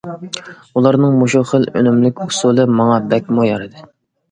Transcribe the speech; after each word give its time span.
ئۇلارنىڭ 0.79 1.13
مۇشۇ 1.19 1.43
خىل 1.51 1.69
ئۈنۈملۈك 1.75 2.23
ئۇسۇلى 2.27 2.67
ماڭا 2.81 2.99
بەكمۇ 3.15 3.49
يارىدى. 3.53 3.89